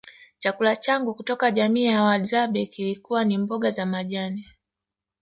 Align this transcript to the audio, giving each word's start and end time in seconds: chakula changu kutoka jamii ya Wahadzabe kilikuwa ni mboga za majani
chakula 0.39 0.75
changu 0.75 1.15
kutoka 1.15 1.51
jamii 1.51 1.85
ya 1.85 2.03
Wahadzabe 2.03 2.65
kilikuwa 2.65 3.23
ni 3.23 3.37
mboga 3.37 3.69
za 3.71 3.85
majani 3.85 4.49